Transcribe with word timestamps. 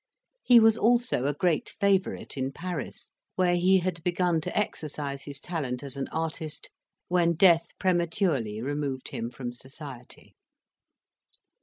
He 0.41 0.59
was 0.59 0.79
also 0.79 1.27
a 1.27 1.33
great 1.35 1.69
favourite 1.79 2.35
in 2.35 2.51
Paris, 2.51 3.11
where 3.35 3.55
he 3.55 3.77
had 3.81 4.03
begun 4.03 4.41
to 4.41 4.57
exercise 4.57 5.25
his 5.25 5.39
talent 5.39 5.83
as 5.83 5.95
an 5.95 6.07
artist, 6.07 6.71
when 7.07 7.33
death 7.33 7.77
prematurely 7.77 8.63
removed 8.63 9.09
him 9.09 9.29
from 9.29 9.53
society. 9.53 10.33